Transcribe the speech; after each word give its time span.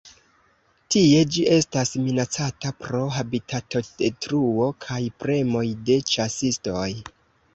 Tie 0.93 1.17
ĝi 1.33 1.43
estas 1.57 1.91
minacata 2.05 2.71
pro 2.85 3.03
habitatodetruo 3.17 4.69
kaj 4.87 4.99
premoj 5.25 5.65
de 5.91 5.99
ĉasistoj. 6.15 6.89